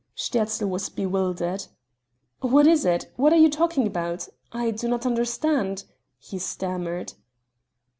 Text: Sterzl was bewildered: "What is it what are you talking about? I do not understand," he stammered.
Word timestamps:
Sterzl 0.15 0.67
was 0.67 0.89
bewildered: 0.89 1.67
"What 2.39 2.65
is 2.65 2.85
it 2.85 3.13
what 3.17 3.31
are 3.33 3.37
you 3.37 3.51
talking 3.51 3.85
about? 3.85 4.27
I 4.51 4.71
do 4.71 4.87
not 4.87 5.05
understand," 5.05 5.83
he 6.17 6.39
stammered. 6.39 7.13